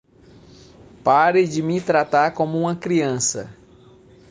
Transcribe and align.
Pare 1.03 1.45
de 1.47 1.61
me 1.61 1.79
tratar 1.79 2.31
como 2.33 2.57
uma 2.59 2.75
criança. 2.75 3.55